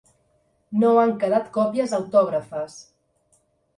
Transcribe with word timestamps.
No 0.83 0.89
han 1.01 1.13
quedat 1.23 1.51
còpies 1.59 1.93
autògrafes. 1.99 2.79